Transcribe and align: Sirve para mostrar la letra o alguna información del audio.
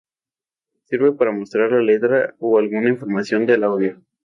Sirve 0.85 1.11
para 1.11 1.31
mostrar 1.31 1.71
la 1.73 1.81
letra 1.83 2.33
o 2.39 2.57
alguna 2.57 2.89
información 2.89 3.45
del 3.45 3.63
audio. 3.63 4.01